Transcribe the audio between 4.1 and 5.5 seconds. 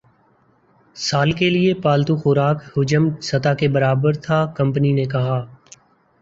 تھا کمپنی نے کہا